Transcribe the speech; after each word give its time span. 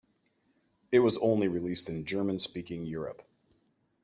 It 0.91 0.97
was 0.97 1.19
only 1.19 1.47
released 1.47 1.87
in 1.87 2.05
German 2.05 2.39
speaking 2.39 2.87
Europe. 2.87 3.21